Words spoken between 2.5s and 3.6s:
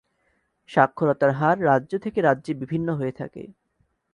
বিভিন্ন হয়ে থাকে।